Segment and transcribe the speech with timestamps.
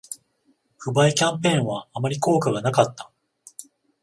[0.79, 3.11] 不買キャンペーンはあまり効果がなかった